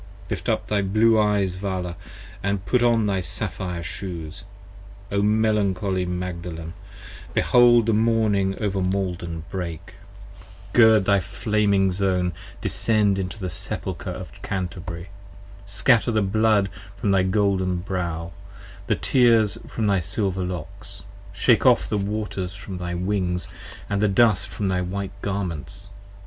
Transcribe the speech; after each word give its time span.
Lift 0.31 0.49
up 0.49 0.65
thy 0.65 0.81
blue 0.81 1.19
eyes 1.19 1.53
Vala 1.53 1.95
& 2.29 2.65
put 2.65 2.81
on 2.81 3.05
thy 3.05 3.21
sapphire 3.21 3.83
shoes: 3.83 4.45
O 5.11 5.21
melancholy 5.21 6.07
Magdalen, 6.07 6.73
behold 7.35 7.85
the 7.85 7.93
morning 7.93 8.55
over 8.59 8.81
Maiden 8.81 9.43
break! 9.51 9.93
76 10.73 10.73
Gird 10.73 10.97
on 11.01 11.03
thy 11.03 11.19
flaming 11.19 11.91
zone, 11.91 12.31
descend 12.61 13.19
into 13.19 13.37
the 13.37 13.51
sepulcher 13.51 14.09
of 14.09 14.31
Canterbury. 14.41 15.09
40 15.09 15.09
Scatter 15.71 16.11
the 16.11 16.23
blood 16.23 16.69
from 16.95 17.11
thy 17.11 17.21
golden 17.21 17.77
brow, 17.77 18.31
the 18.87 18.95
tears 18.95 19.59
from 19.67 19.85
thy 19.85 19.99
silver 19.99 20.43
locks: 20.43 21.03
Shake 21.31 21.63
ofF 21.67 21.87
the 21.87 21.99
waters 21.99 22.55
from 22.55 22.79
thy 22.79 22.95
wings, 22.95 23.47
& 23.71 23.87
the 23.89 24.07
dust 24.07 24.49
from 24.49 24.67
thy 24.67 24.81
white 24.81 25.11
garments. 25.21 25.89